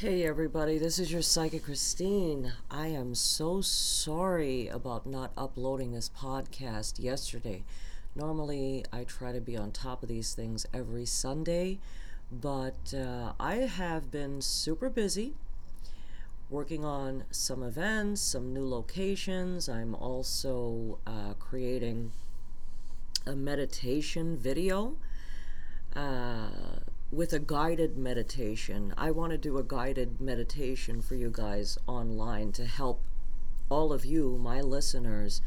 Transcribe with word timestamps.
Hey 0.00 0.24
everybody, 0.24 0.78
this 0.78 0.98
is 0.98 1.12
your 1.12 1.20
psychic 1.20 1.64
Christine. 1.64 2.54
I 2.70 2.86
am 2.86 3.14
so 3.14 3.60
sorry 3.60 4.66
about 4.66 5.04
not 5.04 5.30
uploading 5.36 5.92
this 5.92 6.10
podcast 6.16 6.98
yesterday. 6.98 7.64
Normally, 8.16 8.86
I 8.90 9.04
try 9.04 9.32
to 9.32 9.42
be 9.42 9.58
on 9.58 9.72
top 9.72 10.02
of 10.02 10.08
these 10.08 10.32
things 10.32 10.64
every 10.72 11.04
Sunday, 11.04 11.80
but 12.32 12.94
uh, 12.96 13.34
I 13.38 13.56
have 13.56 14.10
been 14.10 14.40
super 14.40 14.88
busy 14.88 15.34
working 16.48 16.82
on 16.82 17.24
some 17.30 17.62
events, 17.62 18.22
some 18.22 18.54
new 18.54 18.66
locations. 18.66 19.68
I'm 19.68 19.94
also 19.94 20.98
uh, 21.06 21.34
creating 21.38 22.12
a 23.26 23.36
meditation 23.36 24.38
video. 24.38 24.96
Uh, 25.94 26.48
with 27.12 27.32
a 27.32 27.38
guided 27.38 27.96
meditation. 27.96 28.94
I 28.96 29.10
want 29.10 29.32
to 29.32 29.38
do 29.38 29.58
a 29.58 29.64
guided 29.64 30.20
meditation 30.20 31.02
for 31.02 31.16
you 31.16 31.30
guys 31.32 31.76
online 31.86 32.52
to 32.52 32.64
help 32.64 33.00
all 33.68 33.92
of 33.92 34.04
you, 34.04 34.38
my 34.40 34.60
listeners, 34.60 35.42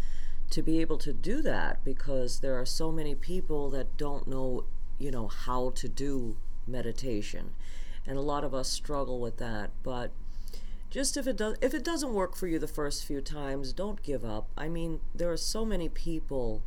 to 0.49 0.62
be 0.62 0.81
able 0.81 0.98
to 0.98 1.13
do 1.13 1.41
that 1.41 1.84
because 1.84 2.40
there 2.40 2.59
are 2.59 2.66
so 2.66 2.91
many 2.91 3.16
people 3.16 3.70
that 3.70 3.98
don't 3.98 4.27
know, 4.27 4.66
you 4.99 5.12
know, 5.12 5.27
how 5.27 5.71
to 5.71 5.88
do 5.88 6.38
meditation. 6.68 7.52
And 8.05 8.18
a 8.18 8.21
lot 8.21 8.43
of 8.43 8.54
us 8.54 8.70
struggle 8.70 9.20
with 9.20 9.38
that, 9.38 9.71
but 9.84 10.12
just 10.90 11.18
if 11.18 11.26
it 11.26 11.38
does 11.38 11.55
if 11.62 11.73
it 11.73 11.84
doesn't 11.84 12.13
work 12.13 12.35
for 12.35 12.45
you 12.45 12.59
the 12.59 12.68
first 12.68 13.05
few 13.05 13.21
times, 13.21 13.73
don't 13.73 14.04
give 14.04 14.23
up. 14.23 14.49
I 14.57 14.68
mean, 14.68 14.99
there 15.16 15.32
are 15.32 15.38
so 15.38 15.66
many 15.66 15.90
people 15.90 16.62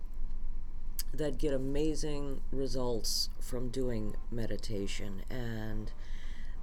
that 1.12 1.38
get 1.38 1.52
amazing 1.52 2.40
results 2.50 3.30
from 3.40 3.68
doing 3.68 4.16
meditation. 4.30 5.22
And 5.30 5.92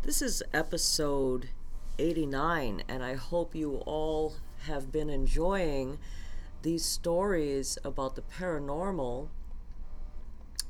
this 0.03 0.21
is 0.21 0.43
episode 0.53 1.49
89, 1.97 2.83
and 2.87 3.03
I 3.03 3.15
hope 3.15 3.55
you 3.55 3.77
all 3.85 4.35
have 4.67 4.91
been 4.91 5.09
enjoying 5.09 5.99
these 6.61 6.85
stories 6.85 7.77
about 7.83 8.15
the 8.15 8.21
paranormal 8.21 9.27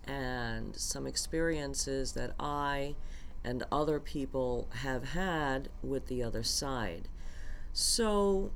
and 0.05 0.75
some 0.75 1.07
experiences 1.07 2.13
that 2.13 2.33
I 2.39 2.95
and 3.43 3.63
other 3.71 3.99
people 3.99 4.67
have 4.81 5.09
had 5.09 5.69
with 5.81 6.07
the 6.07 6.23
other 6.23 6.43
side. 6.43 7.07
So, 7.73 8.51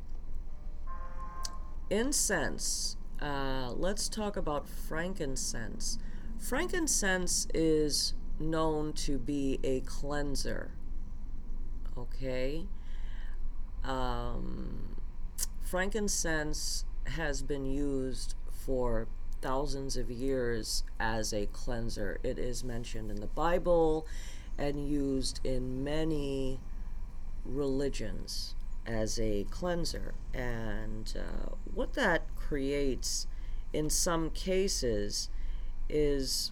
incense 1.90 2.98
uh, 3.22 3.72
let's 3.76 4.10
talk 4.10 4.38
about 4.38 4.68
frankincense. 4.68 5.98
Frankincense 6.38 7.48
is 7.54 8.14
known 8.40 8.94
to 8.94 9.18
be 9.18 9.60
a 9.64 9.80
cleanser. 9.82 10.72
Okay? 11.98 12.66
Um, 13.84 14.98
frankincense 15.62 16.86
has 17.06 17.42
been 17.42 17.66
used 17.66 18.36
for 18.52 19.08
thousands 19.42 19.98
of 19.98 20.12
years 20.12 20.84
as 21.00 21.34
a 21.34 21.46
cleanser. 21.48 22.20
It 22.24 22.38
is 22.38 22.64
mentioned 22.64 23.10
in 23.10 23.20
the 23.20 23.28
Bible 23.28 24.06
and 24.58 24.88
used 24.88 25.40
in 25.44 25.84
many 25.84 26.60
religions 27.46 28.56
as 28.86 29.20
a 29.20 29.46
cleanser. 29.50 30.14
And 30.34 31.14
uh, 31.18 31.56
what 31.74 31.94
that 31.94 32.24
creates 32.48 33.28
in 33.74 33.90
some 33.90 34.30
cases 34.30 35.30
is 35.90 36.52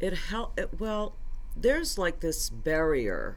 it 0.00 0.14
help 0.14 0.58
it, 0.58 0.80
well 0.80 1.16
there's 1.56 1.98
like 1.98 2.20
this 2.20 2.48
barrier 2.48 3.36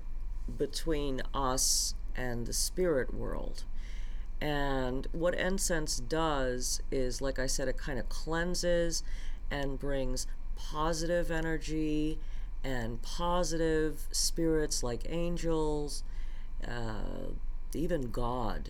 between 0.57 1.21
us 1.33 1.95
and 2.15 2.45
the 2.45 2.53
spirit 2.53 3.13
world 3.13 3.63
and 4.39 5.07
what 5.11 5.33
incense 5.35 5.97
does 5.97 6.81
is 6.91 7.21
like 7.21 7.39
i 7.39 7.47
said 7.47 7.67
it 7.67 7.77
kind 7.77 7.99
of 7.99 8.07
cleanses 8.09 9.03
and 9.51 9.79
brings 9.79 10.27
positive 10.55 11.31
energy 11.31 12.19
and 12.63 13.01
positive 13.01 14.07
spirits 14.11 14.83
like 14.83 15.05
angels 15.09 16.03
uh, 16.67 17.31
even 17.75 18.11
God. 18.11 18.69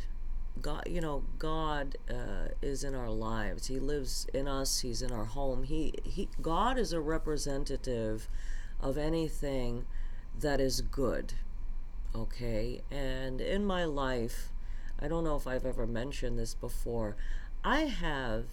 God, 0.63 0.84
you 0.90 1.01
know, 1.01 1.24
God 1.38 1.97
uh, 2.09 2.47
is 2.62 2.85
in 2.85 2.96
our 2.96 3.09
lives. 3.09 3.68
He 3.68 3.79
lives 3.79 4.28
in 4.34 4.47
us. 4.47 4.79
He's 4.79 5.01
in 5.01 5.12
our 5.12 5.25
home. 5.25 5.63
He, 5.63 5.94
he, 6.06 6.29
God 6.41 6.79
is 6.79 6.94
a 6.94 7.01
representative 7.01 8.29
of 8.79 8.97
anything 8.97 9.85
that 10.40 10.62
is 10.62 10.81
good. 10.81 11.34
Okay, 12.16 12.81
and 12.90 13.41
in 13.41 13.66
my 13.66 13.85
life, 13.85 14.52
I 15.00 15.07
don't 15.07 15.23
know 15.23 15.35
if 15.35 15.47
I've 15.47 15.66
ever 15.66 15.85
mentioned 15.85 16.40
this 16.40 16.53
before. 16.56 17.18
I 17.63 17.81
have 17.81 18.46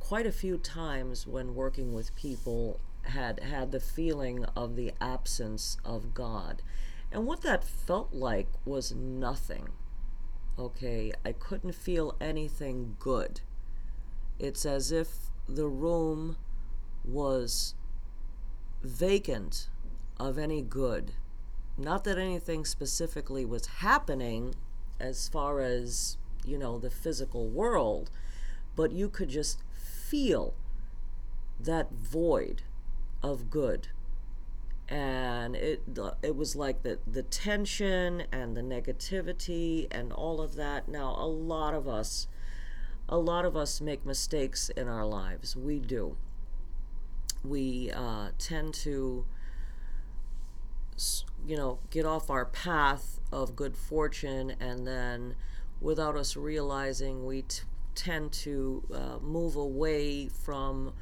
quite 0.00 0.26
a 0.26 0.32
few 0.32 0.56
times 0.56 1.26
when 1.26 1.54
working 1.54 1.92
with 1.92 2.16
people 2.16 2.80
had 3.02 3.40
had 3.40 3.70
the 3.70 3.80
feeling 3.80 4.46
of 4.56 4.76
the 4.76 4.92
absence 5.00 5.76
of 5.84 6.14
God. 6.14 6.62
And 7.12 7.26
what 7.26 7.42
that 7.42 7.64
felt 7.64 8.14
like 8.14 8.48
was 8.64 8.94
nothing. 8.94 9.70
Okay, 10.58 11.12
I 11.24 11.30
couldn't 11.30 11.76
feel 11.76 12.16
anything 12.20 12.96
good. 12.98 13.42
It's 14.40 14.66
as 14.66 14.90
if 14.90 15.30
the 15.48 15.68
room 15.68 16.36
was 17.04 17.74
vacant 18.82 19.68
of 20.18 20.36
any 20.36 20.62
good. 20.62 21.12
Not 21.76 22.02
that 22.04 22.18
anything 22.18 22.64
specifically 22.64 23.44
was 23.44 23.66
happening 23.66 24.56
as 24.98 25.28
far 25.28 25.60
as, 25.60 26.16
you 26.44 26.58
know, 26.58 26.76
the 26.80 26.90
physical 26.90 27.46
world, 27.46 28.10
but 28.74 28.90
you 28.90 29.08
could 29.08 29.28
just 29.28 29.62
feel 29.72 30.54
that 31.60 31.92
void 31.92 32.62
of 33.22 33.48
good 33.48 33.88
and 34.88 35.54
it 35.56 35.82
it 36.22 36.34
was 36.36 36.56
like 36.56 36.82
the 36.82 36.98
the 37.06 37.22
tension 37.22 38.24
and 38.32 38.56
the 38.56 38.62
negativity 38.62 39.86
and 39.90 40.12
all 40.12 40.40
of 40.40 40.54
that. 40.56 40.88
Now 40.88 41.14
a 41.18 41.26
lot 41.26 41.74
of 41.74 41.86
us 41.88 42.26
a 43.08 43.18
lot 43.18 43.44
of 43.44 43.56
us 43.56 43.80
make 43.80 44.04
mistakes 44.04 44.68
in 44.70 44.88
our 44.88 45.06
lives. 45.06 45.56
We 45.56 45.78
do. 45.78 46.16
We 47.44 47.90
uh, 47.92 48.30
tend 48.38 48.74
to 48.74 49.24
you 51.46 51.56
know 51.56 51.78
get 51.90 52.04
off 52.04 52.30
our 52.30 52.44
path 52.44 53.20
of 53.32 53.54
good 53.54 53.76
fortune 53.76 54.54
and 54.60 54.86
then 54.86 55.34
without 55.80 56.16
us 56.16 56.36
realizing 56.36 57.24
we 57.24 57.42
t- 57.42 57.62
tend 57.94 58.32
to 58.32 58.82
uh, 58.92 59.18
move 59.20 59.54
away 59.54 60.28
from 60.28 60.92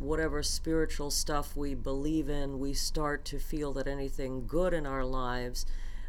whatever 0.00 0.42
spiritual 0.42 1.10
stuff 1.10 1.54
we 1.54 1.74
believe 1.74 2.28
in, 2.28 2.58
we 2.58 2.72
start 2.72 3.24
to 3.26 3.38
feel 3.38 3.72
that 3.74 3.86
anything 3.86 4.46
good 4.46 4.74
in 4.74 4.86
our 4.86 5.04
lives, 5.04 5.64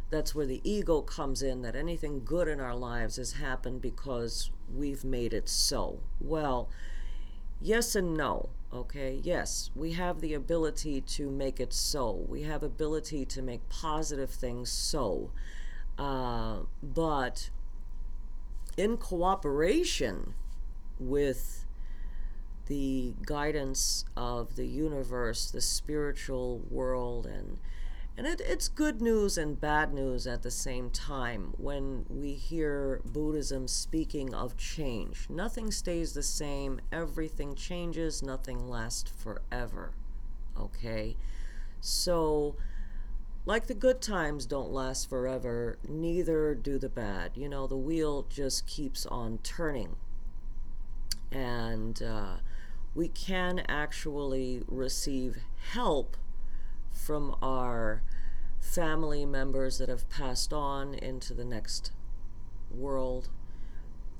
that's 0.09 0.34
where 0.34 0.47
the 0.47 0.62
ego 0.63 1.02
comes 1.02 1.44
in, 1.44 1.62
that 1.62 1.75
anything 1.75 2.24
good 2.25 2.47
in 2.47 2.59
our 2.59 2.75
lives 2.75 3.18
has 3.18 3.34
happened 3.34 3.81
because 3.81 4.50
we've 4.74 5.03
made 5.03 5.34
it 5.34 5.47
so. 5.47 6.00
Well, 6.19 6.69
yes 7.62 7.96
and 7.96 8.16
no 8.16 8.50
okay? 8.74 9.19
Yes 9.24 9.69
we 9.75 9.94
have 9.94 10.22
the 10.22 10.34
ability 10.34 11.02
to 11.02 11.29
make 11.29 11.59
it 11.59 11.73
so. 11.73 12.25
We 12.28 12.44
have 12.44 12.63
ability 12.63 13.25
to 13.25 13.41
make 13.41 13.68
positive 13.69 14.29
things 14.29 14.72
so. 14.72 15.31
Uh, 15.97 16.62
but 16.81 17.50
in 18.78 18.97
cooperation 18.97 20.34
with 21.00 21.66
the 22.71 23.13
guidance 23.25 24.05
of 24.15 24.55
the 24.55 24.65
universe, 24.65 25.51
the 25.51 25.59
spiritual 25.59 26.61
world, 26.69 27.25
and 27.25 27.59
and 28.17 28.25
it, 28.25 28.39
it's 28.45 28.69
good 28.69 29.01
news 29.01 29.37
and 29.37 29.59
bad 29.59 29.93
news 29.93 30.25
at 30.25 30.41
the 30.41 30.51
same 30.51 30.90
time 30.90 31.53
when 31.57 32.05
we 32.09 32.31
hear 32.31 33.01
Buddhism 33.03 33.67
speaking 33.67 34.34
of 34.34 34.55
change. 34.55 35.28
Nothing 35.29 35.69
stays 35.69 36.13
the 36.13 36.23
same, 36.23 36.79
everything 36.93 37.55
changes, 37.55 38.23
nothing 38.23 38.69
lasts 38.69 39.11
forever. 39.17 39.91
Okay? 40.57 41.17
So, 41.81 42.55
like 43.46 43.67
the 43.67 43.73
good 43.73 44.01
times 44.01 44.46
don't 44.46 44.72
last 44.72 45.09
forever, 45.09 45.78
neither 45.90 46.55
do 46.55 46.79
the 46.79 46.90
bad. 46.90 47.31
You 47.35 47.49
know, 47.49 47.67
the 47.67 47.75
wheel 47.75 48.28
just 48.29 48.66
keeps 48.66 49.05
on 49.05 49.40
turning. 49.40 49.97
And, 51.34 52.01
uh, 52.01 52.37
we 52.93 53.08
can 53.08 53.59
actually 53.67 54.64
receive 54.67 55.38
help 55.73 56.17
from 56.91 57.35
our 57.41 58.03
family 58.59 59.26
members 59.26 59.78
that 59.78 59.90
have 59.90 60.09
passed 60.09 60.53
on 60.53 60.93
into 60.93 61.34
the 61.34 61.46
next 61.46 61.91
world, 62.70 63.29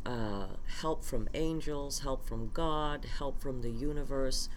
uh, 0.06 0.48
help 0.82 1.04
from 1.04 1.28
angels, 1.34 2.00
help 2.00 2.26
from 2.26 2.50
God, 2.54 3.06
help 3.18 3.42
from 3.42 3.62
the 3.62 3.70
universe. 3.70 4.50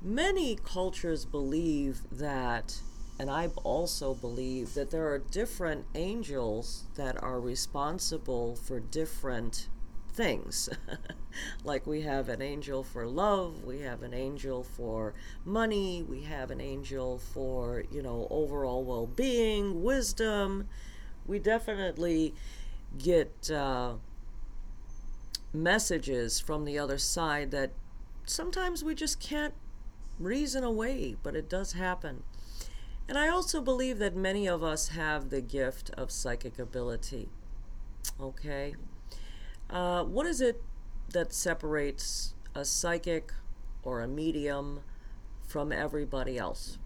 Many 0.00 0.56
cultures 0.56 1.24
believe 1.24 2.02
that 2.10 2.80
and 3.18 3.30
I 3.30 3.48
also 3.62 4.14
believe 4.14 4.74
that 4.74 4.90
there 4.90 5.06
are 5.12 5.18
different 5.18 5.84
angels 5.94 6.84
that 6.96 7.22
are 7.22 7.38
responsible 7.38 8.56
for 8.56 8.80
different 8.80 9.68
things. 10.12 10.68
like 11.64 11.86
we 11.86 12.02
have 12.02 12.28
an 12.28 12.42
angel 12.42 12.82
for 12.82 13.06
love, 13.06 13.64
we 13.64 13.80
have 13.80 14.02
an 14.02 14.14
angel 14.14 14.62
for 14.62 15.14
money, 15.44 16.02
we 16.02 16.22
have 16.22 16.50
an 16.50 16.60
angel 16.60 17.18
for, 17.18 17.84
you 17.90 18.02
know, 18.02 18.26
overall 18.30 18.84
well 18.84 19.06
being, 19.06 19.82
wisdom. 19.82 20.68
We 21.26 21.38
definitely 21.38 22.34
get 22.98 23.50
uh, 23.50 23.94
messages 25.52 26.40
from 26.40 26.64
the 26.64 26.78
other 26.78 26.98
side 26.98 27.50
that 27.52 27.72
sometimes 28.26 28.84
we 28.84 28.94
just 28.94 29.20
can't 29.20 29.54
reason 30.18 30.64
away, 30.64 31.16
but 31.22 31.34
it 31.34 31.48
does 31.48 31.72
happen. 31.72 32.22
And 33.08 33.18
I 33.18 33.28
also 33.28 33.60
believe 33.60 33.98
that 33.98 34.14
many 34.14 34.46
of 34.46 34.62
us 34.62 34.88
have 34.88 35.30
the 35.30 35.40
gift 35.40 35.90
of 35.96 36.10
psychic 36.10 36.58
ability. 36.58 37.28
Okay? 38.20 38.74
Uh, 39.72 40.04
what 40.04 40.26
is 40.26 40.42
it 40.42 40.62
that 41.12 41.32
separates 41.32 42.34
a 42.54 42.62
psychic 42.62 43.32
or 43.82 44.02
a 44.02 44.06
medium 44.06 44.80
from 45.40 45.72
everybody 45.72 46.36
else? 46.36 46.76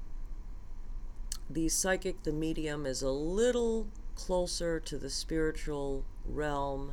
The 1.51 1.69
psychic, 1.69 2.23
the 2.23 2.33
medium, 2.33 2.87
is 2.87 3.03
a 3.03 3.11
little 3.11 3.89
closer 4.15 4.79
to 4.79 4.99
the 4.99 5.11
spiritual 5.11 6.05
realm 6.25 6.93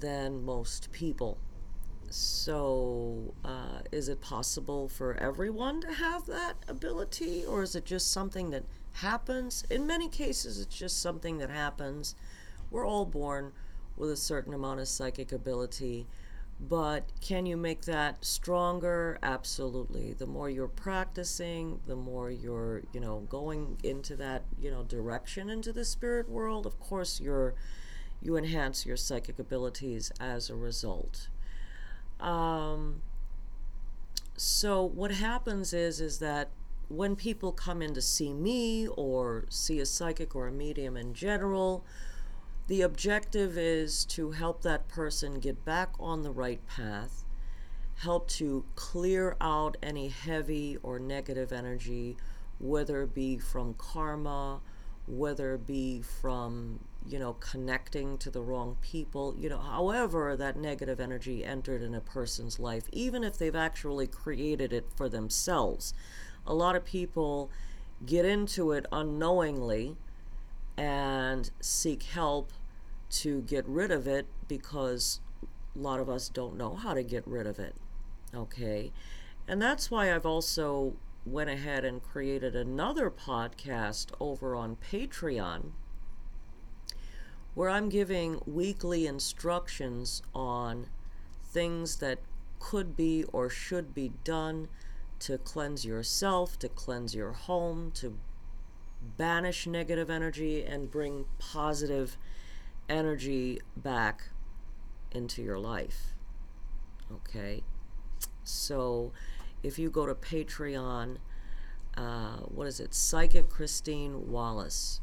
than 0.00 0.44
most 0.44 0.90
people. 0.90 1.38
So, 2.10 3.34
uh, 3.44 3.82
is 3.92 4.08
it 4.08 4.20
possible 4.20 4.88
for 4.88 5.14
everyone 5.14 5.80
to 5.82 5.92
have 5.92 6.26
that 6.26 6.56
ability, 6.66 7.44
or 7.46 7.62
is 7.62 7.76
it 7.76 7.84
just 7.84 8.10
something 8.10 8.50
that 8.50 8.64
happens? 8.94 9.64
In 9.70 9.86
many 9.86 10.08
cases, 10.08 10.58
it's 10.58 10.76
just 10.76 11.00
something 11.00 11.38
that 11.38 11.50
happens. 11.50 12.16
We're 12.70 12.86
all 12.86 13.06
born 13.06 13.52
with 13.96 14.10
a 14.10 14.16
certain 14.16 14.54
amount 14.54 14.80
of 14.80 14.88
psychic 14.88 15.32
ability. 15.32 16.06
But 16.60 17.04
can 17.20 17.46
you 17.46 17.56
make 17.56 17.82
that 17.82 18.24
stronger? 18.24 19.18
Absolutely. 19.22 20.12
The 20.12 20.26
more 20.26 20.48
you're 20.48 20.68
practicing, 20.68 21.80
the 21.86 21.96
more 21.96 22.30
you're, 22.30 22.82
you 22.92 23.00
know, 23.00 23.26
going 23.28 23.78
into 23.82 24.16
that, 24.16 24.44
you 24.60 24.70
know, 24.70 24.84
direction 24.84 25.50
into 25.50 25.72
the 25.72 25.84
spirit 25.84 26.28
world, 26.28 26.64
of 26.64 26.78
course 26.78 27.20
you're 27.20 27.54
you 28.22 28.36
enhance 28.36 28.86
your 28.86 28.96
psychic 28.96 29.38
abilities 29.38 30.10
as 30.18 30.48
a 30.48 30.54
result. 30.54 31.28
Um, 32.20 33.02
so 34.36 34.82
what 34.82 35.10
happens 35.10 35.72
is 35.72 36.00
is 36.00 36.18
that 36.20 36.48
when 36.88 37.16
people 37.16 37.52
come 37.52 37.82
in 37.82 37.94
to 37.94 38.00
see 38.00 38.32
me 38.32 38.88
or 38.88 39.44
see 39.48 39.80
a 39.80 39.86
psychic 39.86 40.34
or 40.34 40.46
a 40.46 40.52
medium 40.52 40.96
in 40.96 41.14
general, 41.14 41.84
the 42.66 42.82
objective 42.82 43.58
is 43.58 44.04
to 44.06 44.30
help 44.30 44.62
that 44.62 44.88
person 44.88 45.38
get 45.38 45.64
back 45.64 45.90
on 46.00 46.22
the 46.22 46.30
right 46.30 46.66
path, 46.66 47.24
help 47.96 48.28
to 48.28 48.64
clear 48.74 49.36
out 49.40 49.76
any 49.82 50.08
heavy 50.08 50.78
or 50.82 50.98
negative 50.98 51.52
energy, 51.52 52.16
whether 52.58 53.02
it 53.02 53.14
be 53.14 53.36
from 53.36 53.74
karma, 53.74 54.60
whether 55.06 55.54
it 55.54 55.66
be 55.66 56.00
from, 56.00 56.80
you 57.06 57.18
know, 57.18 57.34
connecting 57.34 58.16
to 58.16 58.30
the 58.30 58.40
wrong 58.40 58.78
people, 58.80 59.34
you 59.38 59.50
know, 59.50 59.58
however 59.58 60.34
that 60.34 60.56
negative 60.56 60.98
energy 60.98 61.44
entered 61.44 61.82
in 61.82 61.94
a 61.94 62.00
person's 62.00 62.58
life, 62.58 62.84
even 62.92 63.22
if 63.22 63.36
they've 63.36 63.54
actually 63.54 64.06
created 64.06 64.72
it 64.72 64.86
for 64.96 65.10
themselves. 65.10 65.92
A 66.46 66.54
lot 66.54 66.76
of 66.76 66.84
people 66.84 67.50
get 68.06 68.24
into 68.24 68.72
it 68.72 68.86
unknowingly 68.90 69.96
and 70.76 71.50
seek 71.60 72.02
help 72.04 72.52
to 73.10 73.42
get 73.42 73.66
rid 73.66 73.90
of 73.90 74.06
it 74.06 74.26
because 74.48 75.20
a 75.74 75.78
lot 75.78 76.00
of 76.00 76.08
us 76.08 76.28
don't 76.28 76.56
know 76.56 76.74
how 76.74 76.94
to 76.94 77.02
get 77.02 77.26
rid 77.26 77.46
of 77.46 77.58
it. 77.58 77.74
Okay? 78.34 78.92
And 79.46 79.60
that's 79.60 79.90
why 79.90 80.14
I've 80.14 80.26
also 80.26 80.94
went 81.26 81.50
ahead 81.50 81.84
and 81.84 82.02
created 82.02 82.54
another 82.54 83.10
podcast 83.10 84.08
over 84.20 84.54
on 84.54 84.76
Patreon 84.76 85.72
where 87.54 87.70
I'm 87.70 87.88
giving 87.88 88.40
weekly 88.46 89.06
instructions 89.06 90.22
on 90.34 90.88
things 91.44 91.96
that 91.96 92.18
could 92.58 92.96
be 92.96 93.24
or 93.32 93.48
should 93.48 93.94
be 93.94 94.12
done 94.24 94.68
to 95.20 95.38
cleanse 95.38 95.84
yourself, 95.84 96.58
to 96.58 96.68
cleanse 96.68 97.14
your 97.14 97.32
home, 97.32 97.92
to 97.92 98.18
banish 99.16 99.66
negative 99.66 100.10
energy 100.10 100.64
and 100.64 100.90
bring 100.90 101.24
positive 101.38 102.16
energy 102.88 103.60
back 103.76 104.30
into 105.12 105.42
your 105.42 105.58
life. 105.58 106.14
Okay? 107.12 107.62
So 108.42 109.12
if 109.62 109.78
you 109.78 109.90
go 109.90 110.06
to 110.06 110.14
Patreon, 110.14 111.18
uh, 111.96 112.36
what 112.38 112.66
is 112.66 112.80
it? 112.80 112.94
Psychic 112.94 113.48
Christine 113.48 114.30
Wallace, 114.30 115.00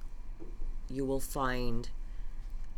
you 0.90 1.06
will 1.06 1.20
find 1.20 1.90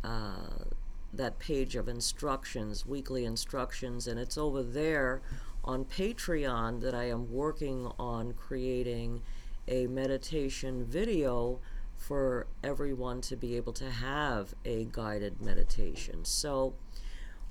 uh, 0.02 0.64
that 1.12 1.38
page 1.38 1.76
of 1.76 1.88
instructions, 1.88 2.86
weekly 2.86 3.24
instructions, 3.24 4.06
and 4.06 4.18
it's 4.18 4.38
over 4.38 4.62
there 4.62 5.22
on 5.64 5.84
Patreon 5.84 6.80
that 6.80 6.94
I 6.94 7.04
am 7.04 7.32
working 7.32 7.90
on 7.98 8.34
creating 8.34 9.22
a 9.68 9.86
meditation 9.86 10.84
video 10.84 11.60
for 11.96 12.46
everyone 12.62 13.20
to 13.22 13.36
be 13.36 13.56
able 13.56 13.72
to 13.72 13.90
have 13.90 14.54
a 14.64 14.86
guided 14.90 15.40
meditation. 15.40 16.24
So, 16.24 16.74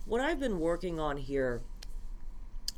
what 0.05 0.21
I've 0.21 0.39
been 0.39 0.59
working 0.59 0.99
on 0.99 1.17
here, 1.17 1.61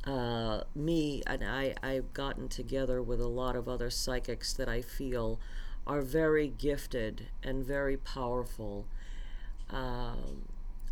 uh, 0.04 0.62
me 0.74 1.22
and 1.26 1.42
I, 1.42 1.74
I've 1.82 2.12
gotten 2.14 2.48
together 2.48 3.02
with 3.02 3.20
a 3.20 3.26
lot 3.28 3.56
of 3.56 3.68
other 3.68 3.90
psychics 3.90 4.52
that 4.54 4.68
I 4.68 4.80
feel 4.80 5.40
are 5.86 6.02
very 6.02 6.48
gifted 6.48 7.28
and 7.42 7.64
very 7.64 7.96
powerful. 7.96 8.86
Um, 9.70 10.42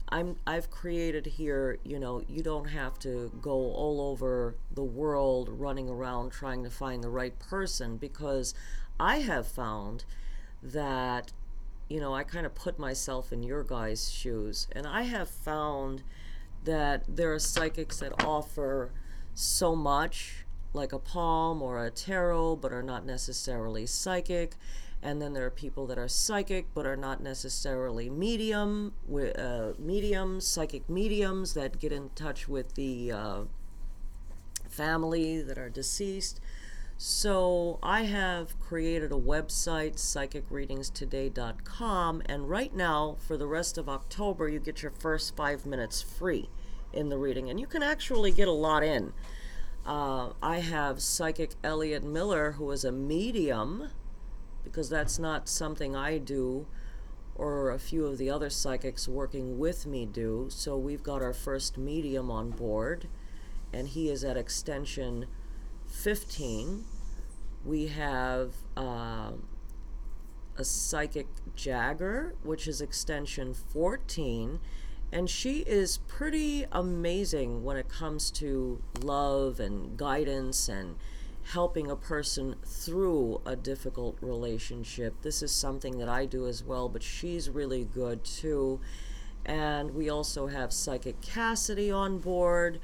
I'm 0.09 0.37
I've 0.47 0.71
created 0.71 1.27
here, 1.27 1.79
you 1.85 1.99
know, 1.99 2.23
you 2.29 2.43
don't 2.43 2.67
have 2.67 2.99
to 3.01 3.33
go 3.41 3.53
all 3.53 4.01
over 4.01 4.56
the 4.73 4.85
world 4.85 5.49
running 5.49 5.89
around 5.89 6.31
trying 6.31 6.62
to 6.65 6.71
find 6.71 7.03
the 7.03 7.11
right 7.11 7.39
person 7.39 7.97
because 7.97 8.55
I 9.01 9.19
have 9.19 9.47
found 9.47 10.05
that 10.62 11.33
you 11.89 12.01
know, 12.01 12.15
I 12.15 12.25
kind 12.25 12.46
of 12.46 12.55
put 12.55 12.79
myself 12.79 13.32
in 13.32 13.43
your 13.43 13.63
guys' 13.63 14.11
shoes. 14.11 14.67
And 14.73 14.87
I 14.87 15.03
have 15.03 15.29
found 15.29 16.03
that 16.65 17.05
there 17.06 17.32
are 17.32 17.39
psychics 17.39 17.99
that 17.99 18.25
offer 18.25 18.91
so 19.34 19.77
much 19.77 20.46
like 20.73 20.93
a 20.93 20.99
palm 20.99 21.63
or 21.63 21.84
a 21.84 21.91
tarot 21.91 22.56
but 22.56 22.73
are 22.73 22.82
not 22.82 23.05
necessarily 23.05 23.87
psychic 23.87 24.56
and 25.05 25.20
then 25.20 25.34
there 25.34 25.44
are 25.44 25.51
people 25.51 25.87
that 25.87 25.99
are 25.99 26.08
psychic 26.08 26.69
but 26.73 26.87
are 26.87 26.96
not 26.96 27.23
necessarily 27.23 28.08
medium 28.08 28.94
uh, 29.39 29.73
mediums 29.79 30.46
psychic 30.46 30.89
mediums 30.89 31.53
that 31.53 31.79
get 31.79 31.93
in 31.93 32.08
touch 32.15 32.49
with 32.49 32.75
the 32.75 33.13
uh, 33.13 33.43
family 34.67 35.43
that 35.43 35.58
are 35.58 35.69
deceased. 35.69 36.41
So 36.96 37.79
I 37.82 38.05
have 38.05 38.58
created 38.61 39.13
a 39.13 39.17
website 39.17 39.96
psychicreadingstoday.com 39.96 42.23
and 42.25 42.49
right 42.49 42.75
now 42.75 43.17
for 43.19 43.37
the 43.37 43.46
rest 43.46 43.77
of 43.77 43.91
October 43.91 44.49
you 44.49 44.58
get 44.58 44.82
your 44.82 44.93
first 44.93 45.37
5 45.37 45.67
minutes 45.67 46.01
free 46.01 46.49
in 46.94 47.11
the 47.11 47.19
reading 47.19 47.51
and 47.51 47.61
you 47.61 47.67
can 47.67 47.82
actually 47.82 48.31
get 48.31 48.49
a 48.49 48.53
lot 48.53 48.82
in. 48.82 49.13
Uh, 49.84 50.31
I 50.43 50.61
have 50.61 51.03
psychic 51.03 51.51
Elliot 51.63 52.05
Miller 52.05 52.53
who 52.53 52.70
is 52.70 52.84
a 52.84 52.93
medium 52.93 53.91
because 54.75 54.89
that's 54.89 55.21
not 55.21 55.49
something 55.49 55.95
I 55.95 56.19
do 56.19 56.67
or 57.37 57.71
a 57.71 57.79
few 57.79 58.07
of 58.07 58.19
the 58.19 58.29
other 58.29 58.51
psychics 58.51 59.07
working 59.07 59.57
with 59.57 59.87
me 59.87 60.05
do. 60.05 60.47
So 60.51 60.77
we've 60.77 61.03
got 61.03 61.23
our 61.23 61.33
first 61.33 61.79
medium 61.79 62.29
on 62.29 62.51
board, 62.51 63.07
and 63.73 63.87
he 63.87 64.09
is 64.09 64.25
at 64.25 64.37
extension 64.37 65.27
15. 65.87 66.85
We 67.65 67.87
have 67.87 68.55
uh, 68.77 69.33
a 70.57 70.65
psychic 70.65 71.29
Jagger, 71.55 72.35
which 72.43 72.67
is 72.67 72.81
extension 72.81 73.55
14. 73.55 74.59
And 75.13 75.31
she 75.31 75.61
is 75.61 75.99
pretty 76.09 76.67
amazing 76.73 77.63
when 77.63 77.77
it 77.77 77.89
comes 77.89 78.33
to 78.33 78.83
love 79.01 79.61
and 79.61 79.97
guidance 79.97 80.69
and 80.69 80.97
helping 81.53 81.91
a 81.91 81.96
person 81.96 82.56
through 82.65 83.41
a 83.44 83.55
difficult 83.55 84.17
relationship. 84.20 85.20
This 85.22 85.43
is 85.43 85.53
something 85.53 85.98
that 85.98 86.08
I 86.08 86.24
do 86.27 86.46
as 86.46 86.65
well, 86.65 86.89
but 86.89 87.03
she's 87.03 87.51
really 87.51 87.84
good 87.84 88.24
too. 88.24 88.81
And 89.44 89.94
we 89.94 90.08
also 90.08 90.46
have 90.46 90.72
Psychic 90.72 91.20
Cassidy 91.20 91.91
on 91.91 92.19
board, 92.19 92.81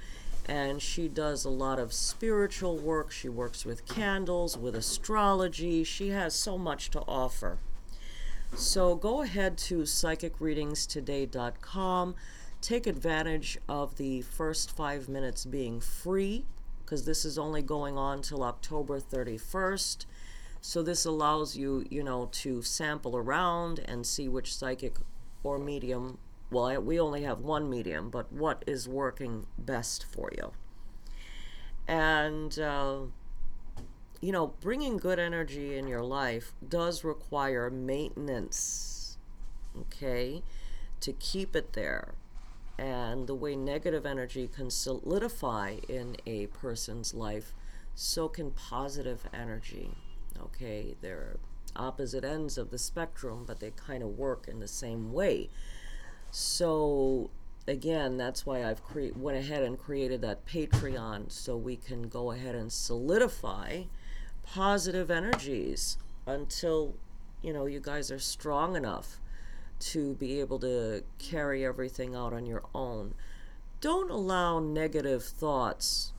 and 0.47 0.83
she 0.83 1.09
does 1.09 1.47
a 1.47 1.50
lot 1.50 1.79
of 1.79 1.95
spiritual 1.95 2.76
work. 2.76 3.11
She 3.11 3.31
works 3.31 3.64
with 3.64 3.87
candles, 3.87 4.59
with 4.59 4.75
astrology. 4.75 5.85
She 5.85 6.11
has 6.11 6.35
so 6.35 6.59
much 6.59 6.90
to 6.90 7.00
offer. 7.09 7.59
So 8.55 8.95
go 8.95 9.23
ahead 9.23 9.57
to 9.59 9.83
psychicreadingstoday.com. 9.83 12.14
Take 12.61 12.87
advantage 12.87 13.59
of 13.69 13.97
the 13.97 14.21
first 14.21 14.76
five 14.76 15.09
minutes 15.09 15.47
being 15.47 15.81
free 15.81 16.45
because 16.91 17.05
this 17.05 17.25
is 17.25 17.39
only 17.39 17.63
going 17.63 17.97
on 17.97 18.21
till 18.21 18.43
October 18.43 18.99
31st. 18.99 20.07
So 20.61 20.83
this 20.83 21.05
allows 21.05 21.57
you, 21.57 21.87
you 21.89 22.03
know, 22.03 22.29
to 22.33 22.63
sample 22.63 23.17
around 23.17 23.79
and 23.85 24.05
see 24.05 24.29
which 24.29 24.53
psychic 24.53 24.97
or 25.45 25.57
medium. 25.61 26.19
Well, 26.51 26.83
we 26.83 26.99
only 26.99 27.23
have 27.23 27.43
one 27.43 27.71
medium, 27.71 28.11
but 28.11 28.33
what 28.33 28.65
is 28.67 28.89
working 28.89 29.47
best 29.57 30.05
for 30.05 30.33
you? 30.37 30.51
And 31.87 32.59
uh, 32.59 32.97
you 34.21 34.33
know, 34.33 34.49
bringing 34.61 34.97
good 34.97 35.21
energy 35.21 35.79
in 35.79 35.87
your 35.87 36.03
life 36.03 36.53
does 36.69 37.05
require 37.05 37.71
maintenance. 37.71 39.17
Okay, 39.79 40.43
to 40.99 41.13
keep 41.13 41.55
it 41.55 41.75
there. 41.75 42.15
And 42.81 43.27
the 43.27 43.35
way 43.35 43.57
negative 43.57 44.07
energy 44.07 44.49
can 44.49 44.71
solidify 44.71 45.77
in 45.87 46.17
a 46.25 46.47
person's 46.47 47.13
life, 47.13 47.53
so 47.95 48.27
can 48.27 48.53
positive 48.53 49.29
energy. 49.35 49.91
Okay, 50.43 50.95
they're 51.03 51.37
opposite 51.77 52.25
ends 52.25 52.57
of 52.57 52.71
the 52.71 52.79
spectrum, 52.79 53.45
but 53.47 53.61
they 53.61 53.71
kind 53.73 54.03
of 54.03 54.17
work 54.17 54.49
in 54.49 54.61
the 54.61 54.67
same 54.67 55.13
way. 55.13 55.51
So 56.31 57.29
again, 57.69 58.17
that's 58.17 58.47
why 58.47 58.65
I've 58.65 58.83
cre- 58.83 59.13
went 59.15 59.37
ahead 59.37 59.63
and 59.63 59.79
created 59.79 60.23
that 60.23 60.47
Patreon 60.47 61.31
so 61.31 61.59
we 61.59 61.77
can 61.77 62.09
go 62.09 62.31
ahead 62.31 62.55
and 62.55 62.73
solidify 62.73 63.83
positive 64.43 65.11
energies 65.11 65.99
until 66.27 66.95
you 67.43 67.53
know 67.53 67.67
you 67.67 67.79
guys 67.79 68.11
are 68.11 68.19
strong 68.19 68.75
enough 68.75 69.21
to 69.81 70.15
be 70.15 70.41
able 70.41 70.59
to 70.61 71.03
carry 71.19 71.65
everything 71.65 72.15
out 72.15 72.33
on 72.33 72.47
your 72.47 72.63
own. 72.75 73.15
Don't 73.81 74.11
allow 74.11 74.61
negative 74.61 75.25
thoughts 75.25 76.13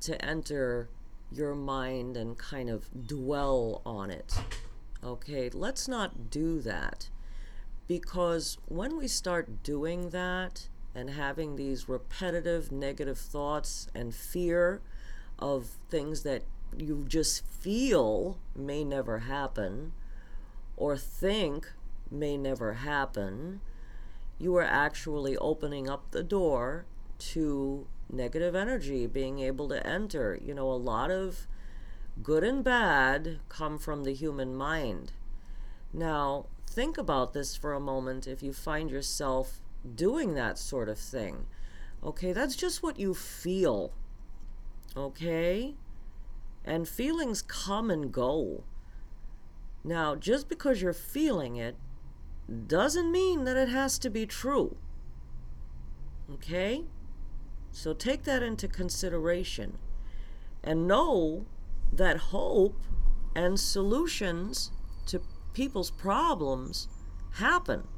to 0.00 0.22
enter 0.24 0.88
your 1.30 1.54
mind 1.54 2.16
and 2.16 2.36
kind 2.36 2.68
of 2.68 2.88
dwell 3.06 3.80
on 3.86 4.10
it. 4.10 4.34
Okay, 5.02 5.48
let's 5.50 5.88
not 5.88 6.30
do 6.30 6.60
that. 6.60 7.08
Because 7.86 8.58
when 8.66 8.96
we 8.96 9.08
start 9.08 9.62
doing 9.62 10.10
that 10.10 10.68
and 10.94 11.10
having 11.10 11.56
these 11.56 11.88
repetitive 11.88 12.70
negative 12.70 13.18
thoughts 13.18 13.88
and 13.94 14.14
fear 14.14 14.80
of 15.38 15.70
things 15.88 16.22
that 16.22 16.42
you 16.76 17.04
just 17.08 17.44
feel 17.46 18.38
may 18.54 18.84
never 18.84 19.20
happen 19.20 19.92
or 20.76 20.96
think 20.96 21.72
may 22.12 22.36
never 22.36 22.74
happen, 22.74 23.60
you 24.38 24.54
are 24.56 24.62
actually 24.62 25.36
opening 25.36 25.88
up 25.88 26.10
the 26.10 26.22
door 26.22 26.86
to 27.18 27.86
negative 28.10 28.54
energy 28.54 29.06
being 29.06 29.38
able 29.38 29.68
to 29.68 29.86
enter. 29.86 30.38
You 30.44 30.54
know, 30.54 30.70
a 30.70 30.74
lot 30.74 31.10
of 31.10 31.46
good 32.22 32.44
and 32.44 32.62
bad 32.62 33.40
come 33.48 33.78
from 33.78 34.04
the 34.04 34.12
human 34.12 34.54
mind. 34.54 35.12
Now, 35.92 36.46
think 36.66 36.98
about 36.98 37.32
this 37.32 37.56
for 37.56 37.72
a 37.72 37.80
moment 37.80 38.26
if 38.26 38.42
you 38.42 38.52
find 38.52 38.90
yourself 38.90 39.60
doing 39.94 40.34
that 40.34 40.58
sort 40.58 40.88
of 40.88 40.98
thing. 40.98 41.46
Okay, 42.02 42.32
that's 42.32 42.56
just 42.56 42.82
what 42.82 42.98
you 42.98 43.14
feel. 43.14 43.92
Okay? 44.96 45.74
And 46.64 46.88
feelings 46.88 47.42
come 47.42 47.90
and 47.90 48.12
go. 48.12 48.64
Now, 49.84 50.14
just 50.14 50.48
because 50.48 50.82
you're 50.82 50.92
feeling 50.92 51.56
it 51.56 51.76
doesn't 52.52 53.10
mean 53.10 53.44
that 53.44 53.56
it 53.56 53.68
has 53.68 53.98
to 54.00 54.10
be 54.10 54.26
true. 54.26 54.76
Okay? 56.32 56.84
So 57.70 57.94
take 57.94 58.24
that 58.24 58.42
into 58.42 58.68
consideration 58.68 59.78
and 60.62 60.86
know 60.86 61.46
that 61.92 62.16
hope 62.16 62.80
and 63.34 63.58
solutions 63.58 64.70
to 65.06 65.20
people's 65.54 65.90
problems 65.90 66.88
happen. 67.34 67.88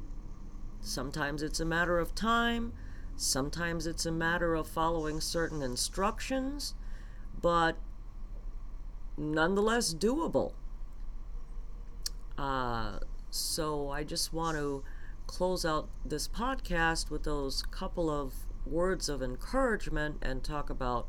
Sometimes 0.81 1.43
it's 1.43 1.61
a 1.61 1.65
matter 1.65 1.99
of 1.99 2.15
time, 2.15 2.73
sometimes 3.17 3.87
it's 3.87 4.07
a 4.07 4.13
matter 4.13 4.55
of 4.55 4.67
following 4.67 5.21
certain 5.21 5.63
instructions, 5.63 6.75
but 7.41 7.77
nonetheless 9.17 9.95
doable. 9.95 10.53
Uh, 12.37 12.99
so 13.35 13.91
I 13.91 14.05
just 14.05 14.33
want 14.33 14.57
to 14.57 14.85
close 15.27 15.65
out 15.65 15.89
this 16.05 16.29
podcast 16.29 17.11
with 17.11 17.25
those 17.25 17.65
couple 17.65 18.09
of 18.09 18.33
words 18.65 19.09
of 19.09 19.23
encouragement 19.23 20.19
and 20.23 20.45
talk 20.45 20.71
about 20.71 21.09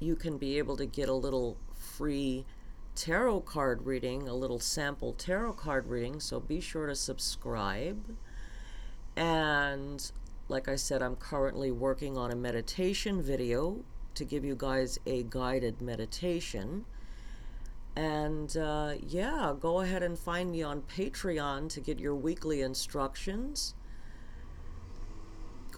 you 0.00 0.16
can 0.16 0.38
be 0.38 0.58
able 0.58 0.76
to 0.78 0.86
get 0.86 1.08
a 1.08 1.14
little 1.14 1.58
free 1.74 2.46
tarot 2.94 3.40
card 3.40 3.84
reading, 3.84 4.26
a 4.26 4.34
little 4.34 4.58
sample 4.58 5.12
tarot 5.12 5.52
card 5.52 5.86
reading, 5.86 6.18
so 6.18 6.40
be 6.40 6.60
sure 6.60 6.86
to 6.86 6.96
subscribe. 6.96 8.16
And 9.14 10.10
like 10.48 10.68
I 10.68 10.76
said, 10.76 11.02
I'm 11.02 11.16
currently 11.16 11.70
working 11.70 12.16
on 12.16 12.32
a 12.32 12.36
meditation 12.36 13.22
video 13.22 13.84
to 14.14 14.24
give 14.24 14.44
you 14.44 14.56
guys 14.56 14.98
a 15.06 15.24
guided 15.24 15.82
meditation. 15.82 16.86
And 17.94 18.56
uh, 18.56 18.94
yeah, 19.06 19.54
go 19.58 19.80
ahead 19.80 20.02
and 20.02 20.18
find 20.18 20.50
me 20.50 20.62
on 20.62 20.82
Patreon 20.82 21.68
to 21.70 21.80
get 21.80 22.00
your 22.00 22.14
weekly 22.14 22.62
instructions. 22.62 23.74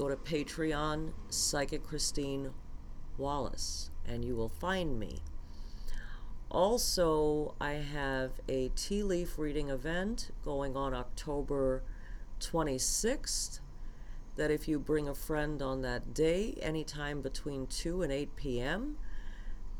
Go 0.00 0.09
to 0.09 0.16
Patreon, 0.16 1.12
Psychic 1.28 1.85
Christine 1.87 2.52
Wallace, 3.19 3.90
and 4.07 4.25
you 4.25 4.35
will 4.35 4.49
find 4.49 4.99
me. 4.99 5.19
Also, 6.50 7.54
I 7.61 7.73
have 7.73 8.30
a 8.49 8.71
tea 8.75 9.02
leaf 9.02 9.38
reading 9.38 9.69
event 9.69 10.30
going 10.42 10.75
on 10.75 10.95
October 10.95 11.83
26th. 12.40 13.61
That 14.37 14.50
if 14.50 14.66
you 14.66 14.78
bring 14.78 15.07
a 15.07 15.14
friend 15.14 15.61
on 15.61 15.83
that 15.83 16.14
day, 16.14 16.57
anytime 16.62 17.21
between 17.21 17.66
2 17.66 18.00
and 18.00 18.11
8 18.11 18.37
p.m., 18.37 18.97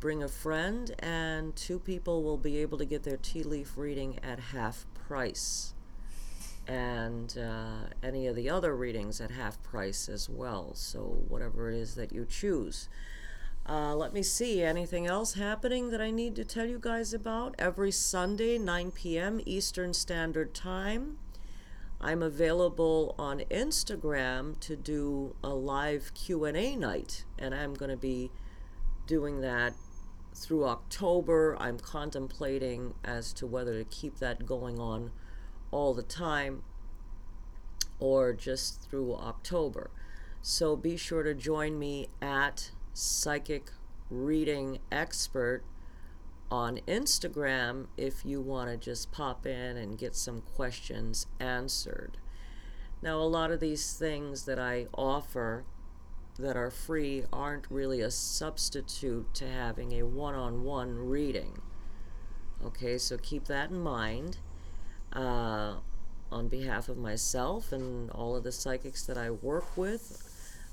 bring 0.01 0.23
a 0.23 0.29
friend, 0.29 0.95
and 0.99 1.57
two 1.57 1.79
people 1.79 2.23
will 2.23 2.37
be 2.37 2.59
able 2.59 2.77
to 2.77 2.85
get 2.85 3.05
their 3.05 3.17
tea 3.17 3.43
leaf 3.43 3.79
reading 3.79 4.19
at 4.23 4.39
half 4.39 4.85
price. 4.93 5.73
And 6.71 7.37
uh, 7.37 7.89
any 8.01 8.29
of 8.29 8.37
the 8.37 8.49
other 8.49 8.77
readings 8.77 9.21
at 9.21 9.33
half 9.33 9.61
price 9.61 10.09
as 10.09 10.29
well. 10.29 10.73
So, 10.75 11.25
whatever 11.27 11.69
it 11.69 11.77
is 11.77 11.97
that 11.97 12.13
you 12.13 12.25
choose. 12.25 12.89
Uh, 13.69 13.97
let 13.97 14.13
me 14.13 14.23
see, 14.23 14.63
anything 14.63 15.05
else 15.05 15.35
happening 15.35 15.91
that 15.91 16.01
I 16.01 16.13
need 16.13 16.37
to 16.37 16.45
tell 16.45 16.67
you 16.67 16.79
guys 16.81 17.13
about? 17.13 17.57
Every 17.59 17.91
Sunday, 17.91 18.57
9 18.57 18.93
p.m. 18.93 19.41
Eastern 19.45 19.93
Standard 19.93 20.55
Time. 20.55 21.19
I'm 22.01 22.23
available 22.23 23.17
on 23.19 23.41
Instagram 23.51 24.59
to 24.61 24.77
do 24.77 25.35
a 25.43 25.51
live 25.51 26.13
Q&A 26.15 26.77
night, 26.77 27.25
and 27.37 27.53
I'm 27.53 27.75
going 27.75 27.91
to 27.91 27.97
be 27.97 28.31
doing 29.09 29.41
that 29.41 29.75
through 30.37 30.67
October. 30.67 31.57
I'm 31.59 31.81
contemplating 31.81 32.95
as 33.05 33.33
to 33.35 33.47
whether 33.47 33.77
to 33.77 33.85
keep 33.85 34.21
that 34.21 34.47
going 34.47 34.79
on 34.79 35.11
all 35.71 35.95
the 35.95 36.03
time 36.03 36.63
or 37.99 38.33
just 38.33 38.83
through 38.83 39.15
October. 39.15 39.91
So 40.43 40.77
be 40.77 40.97
sure 40.97 41.23
to 41.23 41.35
join 41.35 41.79
me 41.79 42.09
at 42.23 42.71
psychic 42.95 43.71
reading 44.09 44.79
expert 44.91 45.63
on 46.51 46.81
Instagram 46.89 47.87
if 47.97 48.25
you 48.25 48.41
want 48.41 48.71
to 48.71 48.77
just 48.77 49.13
pop 49.13 49.47
in 49.47 49.77
and 49.77 49.99
get 49.99 50.17
some 50.17 50.41
questions 50.41 51.27
answered. 51.39 52.17
Now, 53.03 53.19
a 53.19 53.25
lot 53.25 53.51
of 53.51 53.61
these 53.61 53.93
things 53.95 54.45
that 54.45 54.59
I 54.59 54.87
offer 54.95 55.65
that 56.39 56.57
are 56.57 56.71
free 56.71 57.25
aren't 57.33 57.71
really 57.71 58.01
a 58.01 58.11
substitute 58.11 59.33
to 59.35 59.49
having 59.49 59.93
a 59.93 60.03
one 60.03 60.35
on 60.35 60.65
one 60.65 60.97
reading. 60.99 61.61
Okay, 62.65 62.99
so 62.99 63.17
keep 63.17 63.47
that 63.47 63.71
in 63.71 63.81
mind. 63.81 64.39
Uh, 65.13 65.75
on 66.31 66.47
behalf 66.47 66.89
of 66.89 66.97
myself 66.97 67.73
and 67.73 68.11
all 68.11 68.37
of 68.37 68.45
the 68.45 68.53
psychics 68.53 69.03
that 69.05 69.19
I 69.19 69.31
work 69.31 69.77
with, 69.77 70.27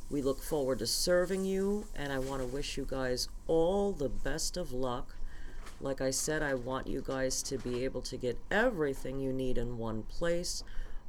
we 0.10 0.22
look 0.22 0.42
forward 0.42 0.80
to 0.80 0.88
serving 0.88 1.44
you, 1.44 1.86
and 1.96 2.14
I 2.14 2.20
want 2.20 2.42
to 2.42 2.48
wish 2.48 2.78
you 2.78 2.86
guys 2.88 3.28
all 3.48 3.92
the 3.92 4.10
best 4.10 4.56
of 4.56 4.72
luck. 4.72 5.16
Like 5.82 6.00
I 6.00 6.12
said, 6.12 6.42
I 6.42 6.54
want 6.54 6.88
you 6.88 7.02
guys 7.06 7.44
to 7.44 7.58
be 7.58 7.84
able 7.84 8.02
to 8.04 8.18
get 8.18 8.40
everything 8.50 9.20
you 9.20 9.34
need 9.34 9.58
in 9.58 9.78
one 9.78 10.04
place, 10.04 10.64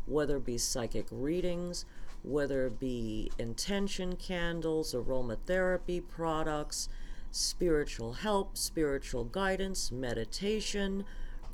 whether 0.07 0.39
it 0.39 0.47
be 0.47 0.59
psychic 0.59 1.07
readings, 1.11 1.85
whether 2.23 2.67
it 2.67 2.81
be 2.81 3.31
intention 3.39 4.17
candles, 4.17 4.95
aromatherapy 4.95 6.03
products, 6.07 6.89
spiritual 7.31 8.15
help, 8.15 8.57
spiritual 8.57 9.25
guidance, 9.25 9.93
meditation, 9.93 11.05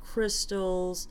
crystals, 0.01 1.07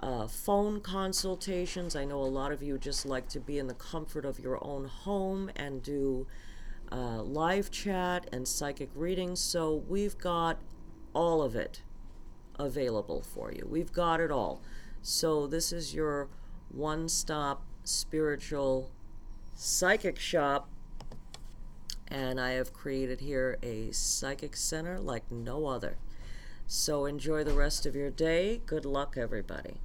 uh, 0.00 0.26
phone 0.26 0.80
consultations. 0.80 1.96
I 1.96 2.04
know 2.04 2.20
a 2.20 2.24
lot 2.24 2.52
of 2.52 2.62
you 2.62 2.78
just 2.78 3.06
like 3.06 3.28
to 3.30 3.40
be 3.40 3.58
in 3.58 3.66
the 3.66 3.74
comfort 3.74 4.24
of 4.24 4.38
your 4.38 4.62
own 4.62 4.86
home 4.86 5.50
and 5.56 5.82
do 5.82 6.26
uh, 6.92 7.22
live 7.22 7.70
chat 7.70 8.28
and 8.32 8.46
psychic 8.46 8.90
readings. 8.94 9.40
So 9.40 9.82
we've 9.88 10.18
got 10.18 10.58
all 11.14 11.42
of 11.42 11.56
it 11.56 11.82
available 12.58 13.22
for 13.22 13.52
you. 13.52 13.66
We've 13.68 13.92
got 13.92 14.20
it 14.20 14.30
all. 14.30 14.60
So 15.02 15.46
this 15.46 15.72
is 15.72 15.94
your 15.94 16.28
one 16.68 17.08
stop 17.08 17.62
spiritual 17.84 18.90
psychic 19.54 20.18
shop. 20.18 20.68
And 22.08 22.40
I 22.40 22.50
have 22.52 22.72
created 22.72 23.20
here 23.20 23.58
a 23.62 23.90
psychic 23.92 24.56
center 24.56 25.00
like 25.00 25.30
no 25.30 25.66
other. 25.66 25.96
So 26.66 27.04
enjoy 27.06 27.44
the 27.44 27.52
rest 27.52 27.86
of 27.86 27.96
your 27.96 28.10
day. 28.10 28.60
Good 28.66 28.84
luck, 28.84 29.16
everybody. 29.16 29.80